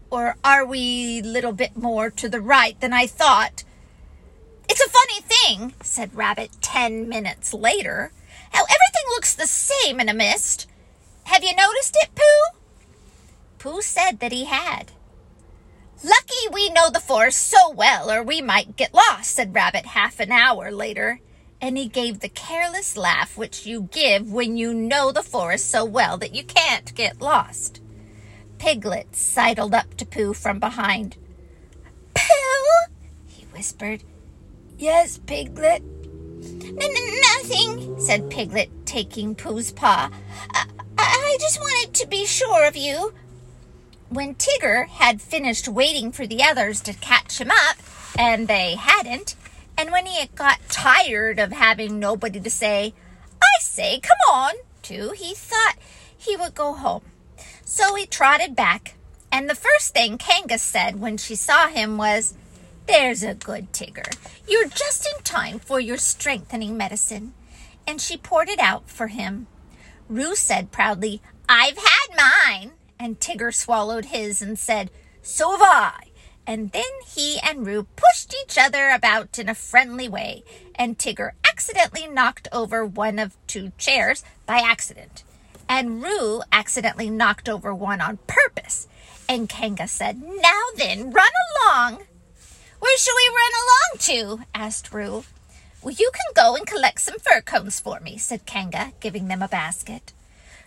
Or 0.10 0.36
are 0.44 0.66
we 0.66 1.20
a 1.20 1.24
little 1.24 1.54
bit 1.54 1.78
more 1.78 2.10
to 2.12 2.28
the 2.28 2.42
right 2.42 2.80
than 2.80 2.94
I 2.94 3.08
thought? 3.08 3.64
It's 4.70 4.82
a 4.82 4.90
funny 4.90 5.22
thing, 5.22 5.74
said 5.82 6.16
Rabbit 6.16 6.52
ten 6.62 7.08
minutes 7.08 7.54
later, 7.54 8.12
how 8.52 8.64
everything 8.64 9.10
looks 9.10 9.34
the 9.34 9.48
same 9.48 10.00
in 10.00 10.10
a 10.10 10.14
mist. 10.14 10.68
Have 11.24 11.44
you 11.44 11.56
noticed 11.56 11.98
it, 12.02 12.10
Pooh? 12.14 12.58
Pooh 13.58 13.82
said 13.82 14.20
that 14.20 14.32
he 14.32 14.46
had. 14.46 14.92
Lucky 16.04 16.48
we 16.52 16.70
know 16.70 16.90
the 16.90 17.00
forest 17.00 17.48
so 17.48 17.70
well, 17.70 18.12
or 18.12 18.22
we 18.22 18.42
might 18.42 18.76
get 18.76 18.94
lost, 18.94 19.32
said 19.32 19.56
Rabbit 19.56 19.86
half 19.88 20.20
an 20.20 20.32
hour 20.32 20.72
later 20.72 21.22
and 21.62 21.78
he 21.78 21.88
gave 21.88 22.20
the 22.20 22.30
careless 22.30 22.98
laugh 22.98 23.38
which 23.38 23.66
you 23.66 23.84
give 23.92 24.32
when 24.32 24.58
you 24.58 24.74
know 24.74 25.12
the 25.12 25.24
forest 25.24 25.70
so 25.70 25.86
well 25.86 26.18
that 26.18 26.34
you 26.34 26.44
can't 26.44 26.94
get 26.96 27.22
lost. 27.22 27.82
Piglet 28.58 29.16
sidled 29.16 29.74
up 29.74 29.96
to 29.98 30.06
Pooh 30.06 30.34
from 30.34 30.60
behind. 30.60 31.18
Pooh, 32.16 32.94
he 33.28 33.46
whispered. 33.54 34.04
Yes, 34.78 35.20
Piglet. 35.20 35.84
N-n-nothing, 36.44 38.00
said 38.00 38.30
Piglet, 38.30 38.70
taking 38.86 39.36
Pooh's 39.36 39.72
paw. 39.72 40.10
I-, 40.54 40.66
I 40.98 41.38
just 41.40 41.60
wanted 41.60 41.94
to 41.96 42.08
be 42.08 42.26
sure 42.26 42.68
of 42.68 42.76
you. 42.76 43.14
When 44.10 44.36
Tigger 44.36 44.88
had 44.88 45.22
finished 45.22 45.68
waiting 45.68 46.12
for 46.12 46.28
the 46.28 46.44
others 46.44 46.82
to 46.82 46.94
catch 46.94 47.40
him 47.40 47.52
up, 47.52 47.78
and 48.18 48.48
they 48.48 48.76
hadn't, 48.76 49.36
and 49.78 49.92
when 49.92 50.06
he 50.06 50.26
got 50.36 50.60
tired 50.70 51.40
of 51.40 51.52
having 51.52 52.00
nobody 52.00 52.40
to 52.40 52.50
say, 52.50 52.94
I 53.42 53.62
say, 53.62 54.00
come 54.00 54.18
on, 54.32 54.54
to, 54.84 55.12
he 55.12 55.34
thought 55.34 55.76
he 56.18 56.36
would 56.36 56.56
go 56.56 56.74
home. 56.74 57.04
So 57.64 57.96
he 57.96 58.06
trotted 58.06 58.56
back, 58.56 58.96
and 59.32 59.50
the 59.50 59.56
first 59.56 59.94
thing 59.94 60.18
Kangas 60.18 60.60
said 60.60 61.00
when 61.00 61.18
she 61.18 61.36
saw 61.36 61.68
him 61.68 61.98
was, 61.98 62.34
There's 62.86 63.24
a 63.24 63.34
good 63.34 63.72
Tigger. 63.72 64.16
You're 64.48 64.68
just 64.68 65.08
in 65.08 65.24
time 65.24 65.60
for 65.60 65.80
your 65.80 65.98
strengthening 65.98 66.76
medicine. 66.76 67.34
And 67.88 68.00
she 68.00 68.18
poured 68.18 68.50
it 68.50 68.60
out 68.60 68.90
for 68.90 69.08
him. 69.08 69.48
Roo 70.10 70.36
said 70.36 70.72
proudly, 70.72 71.22
I've 71.48 71.78
had 71.78 72.08
mine. 72.16 72.72
And 73.00 73.20
Tigger 73.20 73.54
swallowed 73.54 74.06
his 74.06 74.42
and 74.42 74.60
said, 74.60 74.92
So 75.22 75.52
have 75.52 75.62
I. 75.62 76.11
And 76.48 76.72
then 76.72 76.84
he 77.08 77.40
and 77.40 77.66
Roo 77.66 77.88
pushed 77.96 78.36
each 78.44 78.58
other 78.58 78.90
about 78.90 79.38
in 79.38 79.48
a 79.48 79.56
friendly 79.56 80.10
way, 80.10 80.44
and 80.76 80.98
Tigger 80.98 81.32
accidentally 81.48 82.08
knocked 82.08 82.48
over 82.52 82.86
one 82.86 83.20
of 83.20 83.38
two 83.48 83.72
chairs 83.78 84.24
by 84.46 84.60
accident. 84.60 85.24
And 85.70 86.02
Roo 86.04 86.42
accidentally 86.52 87.10
knocked 87.10 87.48
over 87.48 87.74
one 87.74 88.02
on 88.02 88.20
purpose. 88.28 88.88
And 89.30 89.48
Kanga 89.48 89.88
said, 89.88 90.22
Now 90.22 90.64
then, 90.76 91.12
run 91.12 91.32
along. 91.64 92.04
Where 92.80 92.98
shall 92.98 93.16
we 93.16 93.36
run 93.36 93.52
along 93.64 94.40
to? 94.40 94.46
asked 94.54 94.92
Roo. 94.92 95.24
Well, 95.82 95.96
you 95.98 96.12
can 96.14 96.34
go 96.36 96.56
and 96.56 96.68
collect 96.68 97.02
some 97.02 97.20
fir 97.20 97.42
cones 97.42 97.80
for 97.80 98.00
me, 98.00 98.18
said 98.18 98.46
Kanga, 98.46 98.92
giving 99.00 99.28
them 99.28 99.42
a 99.42 99.48
basket. 99.48 100.14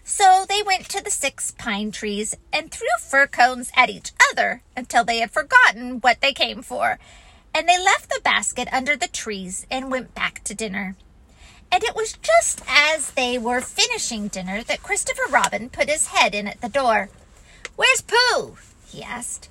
So 0.04 0.44
they 0.46 0.62
went 0.62 0.88
to 0.90 1.02
the 1.02 1.10
six 1.10 1.50
pine 1.50 1.90
trees 1.90 2.36
and 2.52 2.70
threw 2.70 2.86
fir 3.00 3.26
cones 3.26 3.72
at 3.74 3.88
each 3.88 4.12
other 4.30 4.62
until 4.76 5.02
they 5.02 5.18
had 5.18 5.30
forgotten 5.30 6.00
what 6.00 6.20
they 6.20 6.34
came 6.34 6.60
for. 6.60 6.98
And 7.54 7.66
they 7.66 7.82
left 7.82 8.10
the 8.10 8.20
basket 8.22 8.68
under 8.70 8.96
the 8.96 9.08
trees 9.08 9.66
and 9.70 9.90
went 9.90 10.14
back 10.14 10.44
to 10.44 10.54
dinner. 10.54 10.96
And 11.72 11.82
it 11.82 11.96
was 11.96 12.12
just 12.12 12.60
as 12.68 13.12
they 13.12 13.38
were 13.38 13.62
finishing 13.62 14.28
dinner 14.28 14.62
that 14.64 14.82
Christopher 14.82 15.26
Robin 15.30 15.70
put 15.70 15.88
his 15.88 16.08
head 16.08 16.34
in 16.34 16.46
at 16.46 16.60
the 16.60 16.68
door. 16.68 17.08
Where's 17.74 18.02
Pooh? 18.02 18.58
he 18.86 19.02
asked. 19.02 19.48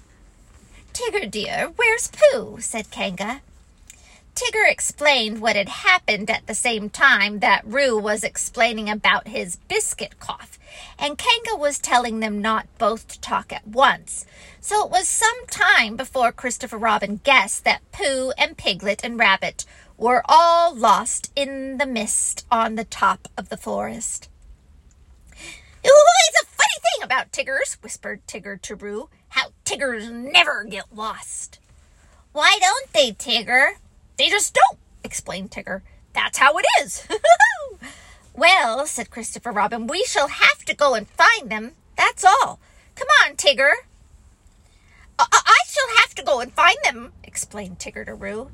Tigger, 0.94 1.30
dear, 1.30 1.74
where's 1.76 2.10
Pooh? 2.10 2.62
said 2.62 2.92
Kanga. 2.92 3.42
Tigger 4.36 4.70
explained 4.70 5.42
what 5.42 5.56
had 5.56 5.70
happened 5.70 6.30
at 6.30 6.48
the 6.48 6.56
same 6.56 6.90
time 6.90 7.40
that 7.40 7.66
Roo 7.66 7.98
was 7.98 8.24
explaining 8.24 8.90
about 8.90 9.28
his 9.28 9.58
biscuit 9.68 10.20
cough, 10.20 10.58
and 10.98 11.20
Kanga 11.20 11.56
was 11.56 11.78
telling 11.78 12.20
them 12.20 12.42
not 12.42 12.66
both 12.80 13.08
to 13.10 13.22
talk 13.22 13.54
at 13.54 13.68
once. 13.68 14.26
So 14.60 14.84
it 14.86 14.92
was 14.92 15.08
some 15.08 15.46
time 15.48 15.96
before 15.96 16.32
Christopher 16.32 16.80
Robin 16.80 17.20
guessed 17.24 17.64
that 17.66 17.92
Pooh 17.92 18.32
and 18.36 18.58
Piglet 18.58 19.04
and 19.04 19.20
Rabbit 19.20 19.66
were 19.98 20.24
all 20.26 20.74
lost 20.74 21.32
in 21.36 21.78
the 21.78 21.86
mist 21.86 22.46
on 22.52 22.74
the 22.74 22.86
top 22.86 23.28
of 23.38 23.50
the 23.50 23.58
forest. 23.58 24.30
it's 25.84 26.42
a 26.42 26.46
funny 26.46 26.80
thing 26.82 27.04
about 27.04 27.32
Tiggers, 27.32 27.78
whispered 27.84 28.26
Tigger 28.26 28.60
to 28.64 28.76
Roo, 28.76 29.10
how 29.30 29.50
Tiggers 29.64 30.10
never 30.10 30.64
get 30.64 30.96
lost. 30.96 31.60
Why 32.32 32.58
don't 32.60 32.92
they, 32.94 33.12
Tigger? 33.12 33.74
They 34.24 34.30
just 34.30 34.54
don't, 34.54 34.80
explained 35.04 35.52
Tigger. 35.52 35.82
That's 36.14 36.38
how 36.38 36.58
it 36.58 36.66
is. 36.80 37.06
well, 38.34 38.86
said 38.86 39.10
Christopher 39.12 39.52
Robin, 39.52 39.86
we 39.86 40.06
shall 40.06 40.30
have 40.30 40.64
to 40.64 40.74
go 40.74 40.94
and 40.94 41.10
find 41.10 41.50
them. 41.50 41.74
That's 41.98 42.24
all. 42.24 42.62
Come 42.96 43.10
on, 43.22 43.36
Tigger. 43.36 43.74
I, 45.20 45.26
I 45.30 45.58
shall 45.68 45.98
have 45.98 46.16
to 46.16 46.24
go 46.24 46.40
and 46.40 46.54
find 46.54 46.78
them, 46.86 47.12
explained 47.22 47.80
Tigger 47.80 48.06
to 48.06 48.14
Roo. 48.14 48.50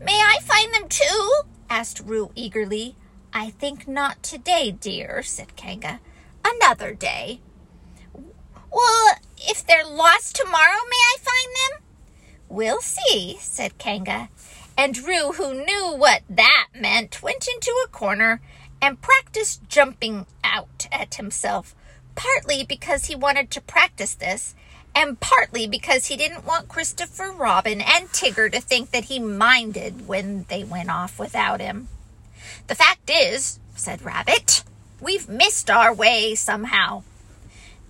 May 0.00 0.20
I 0.20 0.40
find 0.42 0.74
them 0.74 0.88
too? 0.88 1.32
asked 1.70 2.02
Roo 2.04 2.32
eagerly. 2.34 2.96
I 3.32 3.50
think 3.50 3.86
not 3.86 4.24
today, 4.24 4.72
dear, 4.72 5.22
said 5.22 5.54
Kanga. 5.54 6.00
Another 6.44 6.94
day. 6.94 7.38
Well, 8.72 9.14
if 9.38 9.64
they're 9.64 9.86
lost 9.86 10.34
tomorrow, 10.34 10.80
may 10.90 10.96
I 10.96 11.16
find 11.20 11.54
them? 11.54 11.82
We'll 12.48 12.80
see, 12.80 13.36
said 13.38 13.78
Kanga 13.78 14.28
and 14.82 14.98
Roo, 14.98 15.30
who 15.34 15.64
knew 15.64 15.94
what 15.96 16.22
that 16.28 16.66
meant, 16.74 17.22
went 17.22 17.46
into 17.46 17.70
a 17.84 17.88
corner 17.88 18.40
and 18.80 19.00
practiced 19.00 19.68
jumping 19.68 20.26
out 20.42 20.88
at 20.90 21.14
himself, 21.14 21.76
partly 22.16 22.64
because 22.64 23.04
he 23.04 23.14
wanted 23.14 23.48
to 23.52 23.60
practice 23.60 24.16
this, 24.16 24.56
and 24.92 25.20
partly 25.20 25.68
because 25.68 26.06
he 26.06 26.16
didn't 26.16 26.44
want 26.44 26.66
Christopher 26.66 27.30
Robin 27.30 27.80
and 27.80 28.08
Tigger 28.08 28.50
to 28.50 28.60
think 28.60 28.90
that 28.90 29.04
he 29.04 29.20
minded 29.20 30.08
when 30.08 30.46
they 30.48 30.64
went 30.64 30.90
off 30.90 31.16
without 31.16 31.60
him. 31.60 31.86
The 32.66 32.74
fact 32.74 33.08
is, 33.08 33.60
said 33.76 34.02
Rabbit, 34.02 34.64
we've 35.00 35.28
missed 35.28 35.70
our 35.70 35.94
way 35.94 36.34
somehow. 36.34 37.04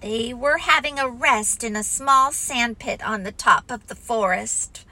They 0.03 0.35
were 0.35 0.59
having 0.59 0.99
a 0.99 1.09
rest 1.09 1.65
in 1.65 1.75
a 1.75 1.83
small 1.83 2.33
sandpit 2.33 3.03
on 3.03 3.23
the 3.23 3.33
top 3.33 3.71
of 3.71 3.87
the 3.87 3.95
forest. 3.95 4.85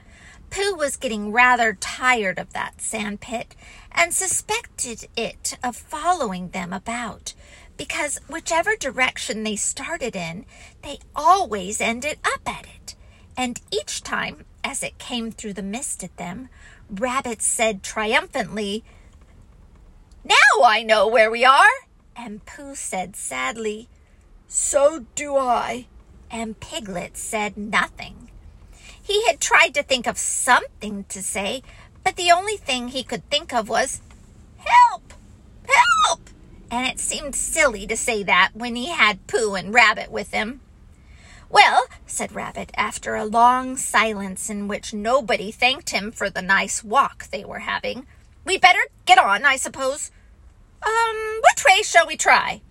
Pooh 0.51 0.75
was 0.75 0.97
getting 0.97 1.31
rather 1.31 1.73
tired 1.73 2.37
of 2.37 2.51
that 2.51 2.81
sand 2.81 3.21
pit 3.21 3.55
and 3.89 4.13
suspected 4.13 5.07
it 5.15 5.57
of 5.63 5.77
following 5.77 6.49
them 6.49 6.73
about 6.73 7.33
because 7.77 8.19
whichever 8.27 8.75
direction 8.75 9.43
they 9.43 9.55
started 9.55 10.13
in, 10.15 10.45
they 10.83 10.99
always 11.15 11.79
ended 11.79 12.19
up 12.25 12.41
at 12.45 12.65
it. 12.65 12.95
And 13.37 13.61
each 13.71 14.03
time, 14.03 14.45
as 14.61 14.83
it 14.83 14.99
came 14.99 15.31
through 15.31 15.53
the 15.53 15.63
mist 15.63 16.03
at 16.03 16.17
them, 16.17 16.49
Rabbit 16.89 17.41
said 17.41 17.81
triumphantly, 17.81 18.83
Now 20.23 20.63
I 20.63 20.83
know 20.83 21.07
where 21.07 21.31
we 21.31 21.45
are. 21.45 21.87
And 22.15 22.45
Pooh 22.45 22.75
said 22.75 23.15
sadly, 23.15 23.87
So 24.47 25.05
do 25.15 25.37
I. 25.37 25.87
And 26.29 26.59
Piglet 26.59 27.15
said 27.17 27.57
nothing. 27.57 28.20
He 29.03 29.25
had 29.27 29.39
tried 29.39 29.73
to 29.75 29.83
think 29.83 30.07
of 30.07 30.17
something 30.17 31.05
to 31.09 31.21
say, 31.21 31.63
but 32.03 32.15
the 32.15 32.31
only 32.31 32.57
thing 32.57 32.89
he 32.89 33.03
could 33.03 33.29
think 33.29 33.53
of 33.53 33.69
was, 33.69 34.01
Help! 34.57 35.13
Help! 35.67 36.29
And 36.69 36.87
it 36.87 36.99
seemed 36.99 37.35
silly 37.35 37.85
to 37.87 37.97
say 37.97 38.23
that 38.23 38.51
when 38.53 38.75
he 38.75 38.87
had 38.87 39.27
Pooh 39.27 39.55
and 39.55 39.73
Rabbit 39.73 40.11
with 40.11 40.31
him. 40.31 40.61
Well, 41.49 41.87
said 42.07 42.31
Rabbit, 42.31 42.71
after 42.75 43.15
a 43.15 43.25
long 43.25 43.75
silence 43.75 44.49
in 44.49 44.69
which 44.69 44.93
nobody 44.93 45.51
thanked 45.51 45.89
him 45.89 46.11
for 46.11 46.29
the 46.29 46.41
nice 46.41 46.81
walk 46.81 47.27
they 47.29 47.43
were 47.43 47.59
having, 47.59 48.07
we'd 48.45 48.61
better 48.61 48.79
get 49.05 49.17
on, 49.17 49.45
I 49.45 49.57
suppose. 49.57 50.11
Um, 50.81 51.41
which 51.43 51.65
way 51.65 51.81
shall 51.83 52.07
we 52.07 52.15
try? 52.15 52.61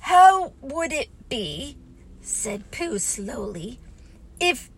How 0.00 0.54
would 0.62 0.92
it 0.92 1.10
be, 1.28 1.76
said 2.22 2.70
Pooh 2.70 2.98
slowly, 2.98 3.78
if 4.40 4.70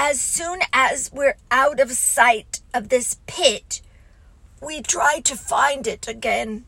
as 0.00 0.20
soon 0.20 0.60
as 0.72 1.10
we're 1.12 1.36
out 1.50 1.80
of 1.80 1.90
sight 1.90 2.60
of 2.72 2.88
this 2.88 3.16
pit, 3.26 3.82
we 4.62 4.80
try 4.80 5.18
to 5.18 5.34
find 5.34 5.88
it 5.88 6.06
again. 6.06 6.64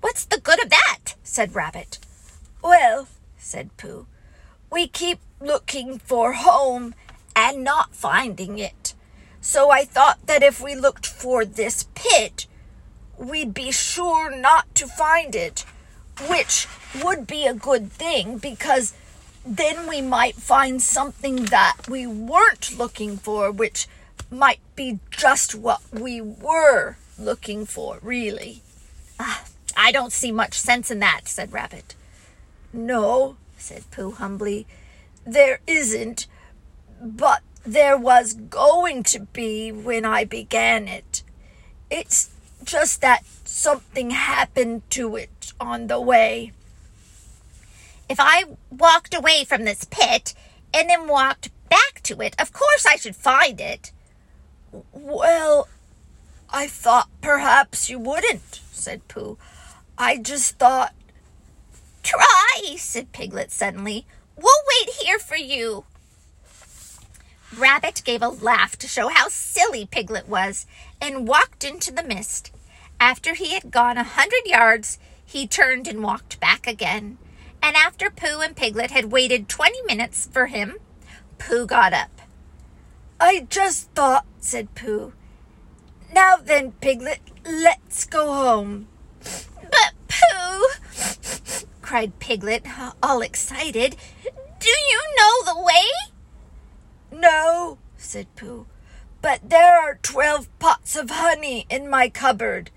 What's 0.00 0.24
the 0.24 0.40
good 0.40 0.60
of 0.64 0.70
that? 0.70 1.16
said 1.22 1.54
Rabbit. 1.54 1.98
Well, 2.62 3.08
said 3.36 3.76
Pooh, 3.76 4.06
we 4.72 4.88
keep 4.88 5.18
looking 5.38 5.98
for 5.98 6.32
home 6.32 6.94
and 7.36 7.62
not 7.62 7.94
finding 7.94 8.58
it. 8.58 8.94
So 9.42 9.70
I 9.70 9.84
thought 9.84 10.26
that 10.26 10.42
if 10.42 10.62
we 10.62 10.74
looked 10.74 11.04
for 11.04 11.44
this 11.44 11.88
pit, 11.94 12.46
we'd 13.18 13.52
be 13.52 13.70
sure 13.70 14.34
not 14.34 14.74
to 14.76 14.86
find 14.86 15.36
it, 15.36 15.66
which 16.26 16.66
would 17.04 17.26
be 17.26 17.44
a 17.44 17.52
good 17.52 17.92
thing 17.92 18.38
because 18.38 18.94
then 19.44 19.86
we 19.86 20.00
might 20.00 20.34
find 20.34 20.82
something 20.82 21.44
that 21.46 21.88
we 21.88 22.06
weren't 22.06 22.76
looking 22.76 23.16
for, 23.16 23.50
which 23.50 23.86
might 24.30 24.60
be 24.76 24.98
just 25.10 25.54
what 25.54 25.80
we 25.92 26.20
were 26.20 26.96
looking 27.18 27.66
for, 27.66 27.98
really. 28.02 28.62
Ah, 29.18 29.44
I 29.76 29.92
don't 29.92 30.12
see 30.12 30.32
much 30.32 30.54
sense 30.54 30.90
in 30.90 30.98
that, 31.00 31.22
said 31.26 31.52
Rabbit. 31.52 31.94
No, 32.72 33.36
said 33.56 33.90
Pooh 33.90 34.12
humbly, 34.12 34.66
there 35.24 35.60
isn't, 35.66 36.26
but 37.00 37.42
there 37.64 37.96
was 37.96 38.32
going 38.34 39.02
to 39.04 39.20
be 39.20 39.70
when 39.72 40.04
I 40.04 40.24
began 40.24 40.88
it. 40.88 41.22
It's 41.90 42.30
just 42.64 43.00
that 43.00 43.24
something 43.44 44.10
happened 44.10 44.88
to 44.90 45.16
it 45.16 45.52
on 45.60 45.88
the 45.88 46.00
way. 46.00 46.52
If 48.10 48.18
I 48.18 48.42
walked 48.70 49.14
away 49.14 49.44
from 49.44 49.64
this 49.64 49.84
pit 49.84 50.34
and 50.74 50.90
then 50.90 51.06
walked 51.06 51.50
back 51.68 52.00
to 52.02 52.20
it, 52.20 52.34
of 52.40 52.52
course 52.52 52.84
I 52.84 52.96
should 52.96 53.14
find 53.14 53.60
it. 53.60 53.92
Well, 54.92 55.68
I 56.52 56.66
thought 56.66 57.08
perhaps 57.20 57.88
you 57.88 58.00
wouldn't, 58.00 58.62
said 58.72 59.06
Pooh. 59.06 59.38
I 59.96 60.16
just 60.16 60.58
thought. 60.58 60.92
Try, 62.02 62.74
said 62.76 63.12
Piglet 63.12 63.52
suddenly. 63.52 64.06
We'll 64.34 64.52
wait 64.80 64.94
here 64.96 65.20
for 65.20 65.36
you. 65.36 65.84
Rabbit 67.56 68.02
gave 68.04 68.22
a 68.22 68.28
laugh 68.28 68.76
to 68.78 68.88
show 68.88 69.06
how 69.06 69.28
silly 69.28 69.86
Piglet 69.86 70.28
was 70.28 70.66
and 71.00 71.28
walked 71.28 71.62
into 71.62 71.92
the 71.92 72.02
mist. 72.02 72.50
After 72.98 73.34
he 73.34 73.54
had 73.54 73.70
gone 73.70 73.98
a 73.98 74.02
hundred 74.02 74.46
yards, 74.46 74.98
he 75.24 75.46
turned 75.46 75.86
and 75.86 76.02
walked 76.02 76.40
back 76.40 76.66
again 76.66 77.18
and 77.62 77.76
after 77.76 78.10
Pooh 78.10 78.40
and 78.40 78.56
Piglet 78.56 78.90
had 78.90 79.12
waited 79.12 79.48
20 79.48 79.82
minutes 79.82 80.28
for 80.30 80.46
him, 80.46 80.76
Pooh 81.38 81.66
got 81.66 81.92
up. 81.92 82.22
I 83.18 83.46
just 83.50 83.90
thought, 83.90 84.24
said 84.38 84.74
Pooh. 84.74 85.12
Now 86.12 86.36
then, 86.36 86.72
Piglet, 86.72 87.20
let's 87.44 88.04
go 88.04 88.32
home. 88.32 88.88
But, 89.22 89.92
Pooh, 90.08 90.66
cried 91.82 92.18
Piglet, 92.18 92.64
all 93.02 93.20
excited, 93.20 93.96
do 94.58 94.68
you 94.68 95.02
know 95.16 95.54
the 95.54 95.62
way? 95.62 97.18
No, 97.20 97.78
said 97.96 98.34
Pooh, 98.36 98.66
but 99.22 99.48
there 99.48 99.74
are 99.74 99.98
twelve 100.02 100.48
pots 100.58 100.96
of 100.96 101.10
honey 101.10 101.66
in 101.70 101.88
my 101.88 102.08
cupboard, 102.08 102.70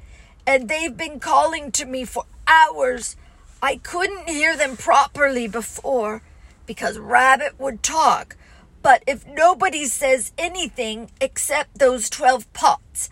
and 0.45 0.67
they've 0.67 0.95
been 0.95 1.19
calling 1.19 1.71
to 1.73 1.85
me 1.85 2.05
for 2.05 2.25
hours. 2.47 3.15
I 3.63 3.77
couldn't 3.77 4.27
hear 4.27 4.57
them 4.57 4.75
properly 4.75 5.47
before 5.47 6.21
because 6.65 6.99
Rabbit 6.99 7.57
would 7.57 7.81
talk. 7.81 8.35
But 8.81 9.05
if 9.07 9.25
nobody 9.25 9.85
says 9.85 10.33
anything 10.37 11.09
except 11.21 11.79
those 11.79 12.09
twelve 12.09 12.51
pots, 12.51 13.09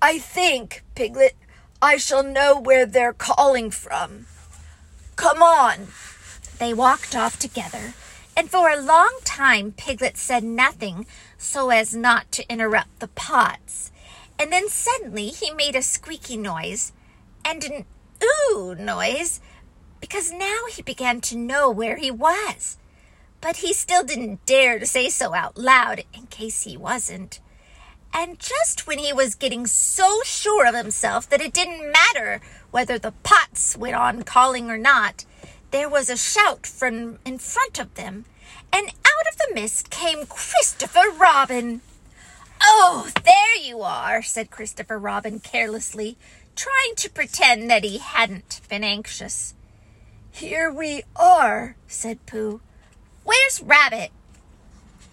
I 0.00 0.18
think, 0.18 0.82
Piglet, 0.94 1.36
I 1.82 1.98
shall 1.98 2.22
know 2.22 2.58
where 2.58 2.86
they're 2.86 3.12
calling 3.12 3.70
from. 3.70 4.24
Come 5.16 5.42
on. 5.42 5.88
They 6.58 6.72
walked 6.72 7.14
off 7.14 7.38
together, 7.38 7.92
and 8.34 8.48
for 8.48 8.70
a 8.70 8.80
long 8.80 9.18
time 9.24 9.72
Piglet 9.72 10.16
said 10.16 10.42
nothing 10.42 11.04
so 11.36 11.68
as 11.68 11.94
not 11.94 12.32
to 12.32 12.50
interrupt 12.50 13.00
the 13.00 13.08
pots. 13.08 13.92
And 14.38 14.50
then 14.50 14.70
suddenly 14.70 15.28
he 15.28 15.50
made 15.50 15.76
a 15.76 15.82
squeaky 15.82 16.38
noise 16.38 16.94
and 17.44 17.62
an 17.64 17.84
ooh 18.24 18.74
noise 18.74 19.40
because 20.02 20.32
now 20.32 20.64
he 20.68 20.82
began 20.82 21.22
to 21.22 21.38
know 21.38 21.70
where 21.70 21.96
he 21.96 22.10
was. 22.10 22.76
But 23.40 23.58
he 23.58 23.72
still 23.72 24.04
didn't 24.04 24.44
dare 24.44 24.78
to 24.78 24.86
say 24.86 25.08
so 25.08 25.32
out 25.32 25.56
loud 25.56 26.04
in 26.12 26.26
case 26.26 26.64
he 26.64 26.76
wasn't. 26.76 27.40
And 28.12 28.38
just 28.38 28.86
when 28.86 28.98
he 28.98 29.12
was 29.12 29.34
getting 29.34 29.66
so 29.66 30.20
sure 30.24 30.66
of 30.66 30.74
himself 30.74 31.28
that 31.30 31.40
it 31.40 31.54
didn't 31.54 31.90
matter 31.90 32.42
whether 32.70 32.98
the 32.98 33.14
pots 33.22 33.76
went 33.76 33.94
on 33.94 34.22
calling 34.24 34.68
or 34.70 34.76
not, 34.76 35.24
there 35.70 35.88
was 35.88 36.10
a 36.10 36.16
shout 36.16 36.66
from 36.66 37.18
in 37.24 37.38
front 37.38 37.78
of 37.78 37.94
them, 37.94 38.26
and 38.70 38.88
out 38.88 39.32
of 39.32 39.38
the 39.38 39.54
mist 39.54 39.88
came 39.88 40.26
Christopher 40.26 41.10
Robin. 41.16 41.80
Oh, 42.60 43.08
there 43.24 43.56
you 43.56 43.80
are, 43.80 44.22
said 44.22 44.50
Christopher 44.50 44.98
Robin 44.98 45.40
carelessly, 45.40 46.18
trying 46.54 46.94
to 46.96 47.10
pretend 47.10 47.70
that 47.70 47.84
he 47.84 47.98
hadn't 47.98 48.60
been 48.68 48.84
anxious. 48.84 49.54
Here 50.32 50.72
we 50.72 51.02
are, 51.14 51.76
said 51.86 52.24
Pooh. 52.24 52.62
Where's 53.22 53.62
Rabbit? 53.62 54.10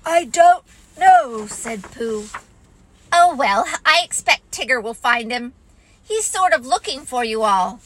I 0.05 0.23
don't 0.23 0.63
know, 0.97 1.45
said 1.45 1.83
Pooh. 1.83 2.25
Oh, 3.11 3.35
well, 3.35 3.65
I 3.85 4.01
expect 4.03 4.51
Tigger 4.51 4.81
will 4.81 4.93
find 4.93 5.29
him. 5.31 5.53
He's 6.01 6.25
sort 6.25 6.53
of 6.53 6.65
looking 6.65 7.01
for 7.01 7.23
you 7.23 7.43
all. 7.43 7.81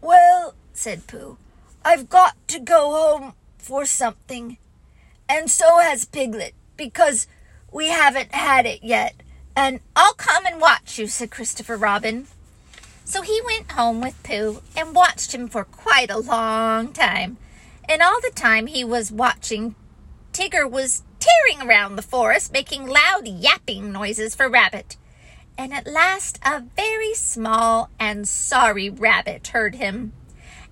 Well, 0.00 0.54
said 0.72 1.06
Pooh, 1.06 1.36
I've 1.84 2.08
got 2.08 2.34
to 2.48 2.58
go 2.58 2.92
home 2.92 3.34
for 3.58 3.84
something. 3.84 4.56
And 5.28 5.50
so 5.50 5.78
has 5.78 6.06
Piglet, 6.06 6.54
because 6.78 7.26
we 7.70 7.88
haven't 7.88 8.34
had 8.34 8.64
it 8.64 8.82
yet. 8.82 9.14
And 9.54 9.80
I'll 9.94 10.14
come 10.14 10.46
and 10.46 10.60
watch 10.60 10.98
you, 10.98 11.08
said 11.08 11.30
Christopher 11.30 11.76
Robin. 11.76 12.26
So 13.08 13.22
he 13.22 13.40
went 13.46 13.72
home 13.72 14.02
with 14.02 14.22
Pooh 14.22 14.60
and 14.76 14.94
watched 14.94 15.34
him 15.34 15.48
for 15.48 15.64
quite 15.64 16.10
a 16.10 16.18
long 16.18 16.92
time. 16.92 17.38
And 17.88 18.02
all 18.02 18.20
the 18.20 18.30
time 18.34 18.66
he 18.66 18.84
was 18.84 19.10
watching, 19.10 19.74
Tigger 20.34 20.70
was 20.70 21.04
tearing 21.18 21.66
around 21.66 21.96
the 21.96 22.02
forest, 22.02 22.52
making 22.52 22.86
loud 22.86 23.26
yapping 23.26 23.92
noises 23.92 24.34
for 24.34 24.46
Rabbit. 24.46 24.98
And 25.56 25.72
at 25.72 25.86
last 25.86 26.38
a 26.44 26.60
very 26.76 27.14
small 27.14 27.88
and 27.98 28.28
sorry 28.28 28.90
rabbit 28.90 29.48
heard 29.48 29.76
him. 29.76 30.12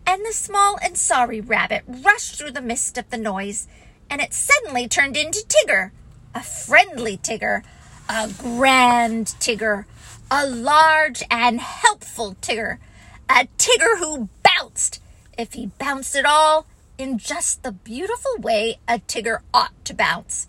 And 0.06 0.22
the 0.22 0.34
small 0.34 0.76
and 0.84 0.98
sorry 0.98 1.40
rabbit 1.40 1.84
rushed 1.88 2.34
through 2.36 2.52
the 2.52 2.60
mist 2.60 2.98
of 2.98 3.08
the 3.08 3.16
noise, 3.16 3.66
and 4.10 4.20
it 4.20 4.34
suddenly 4.34 4.86
turned 4.86 5.16
into 5.16 5.42
Tigger, 5.48 5.90
a 6.34 6.42
friendly 6.42 7.16
Tigger, 7.16 7.62
a 8.10 8.30
grand 8.38 9.28
Tigger, 9.40 9.86
a 10.30 10.46
large 10.46 11.22
and 11.30 11.60
helpful 11.60 12.36
Tigger, 12.40 12.78
a 13.28 13.48
Tigger 13.58 13.98
who 13.98 14.28
bounced, 14.42 15.00
if 15.38 15.52
he 15.52 15.66
bounced 15.78 16.16
at 16.16 16.24
all, 16.24 16.66
in 16.98 17.18
just 17.18 17.62
the 17.62 17.72
beautiful 17.72 18.36
way 18.38 18.78
a 18.88 18.98
Tigger 18.98 19.40
ought 19.52 19.84
to 19.84 19.94
bounce. 19.94 20.48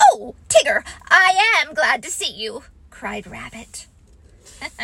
Oh, 0.00 0.34
Tigger, 0.48 0.82
I 1.08 1.62
am 1.62 1.74
glad 1.74 2.02
to 2.02 2.10
see 2.10 2.30
you, 2.30 2.62
cried 2.90 3.26
Rabbit. 3.26 3.86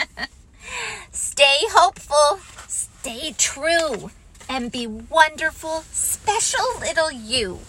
stay 1.12 1.58
hopeful, 1.70 2.40
stay 2.66 3.34
true, 3.36 4.10
and 4.48 4.72
be 4.72 4.86
wonderful, 4.86 5.82
special 5.92 6.64
little 6.80 7.12
you. 7.12 7.60